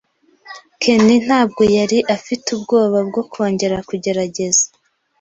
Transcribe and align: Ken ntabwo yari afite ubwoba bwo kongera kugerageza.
Ken 0.81 1.05
ntabwo 1.27 1.61
yari 1.77 1.97
afite 2.15 2.47
ubwoba 2.55 2.99
bwo 3.07 3.21
kongera 3.31 3.77
kugerageza. 3.89 4.65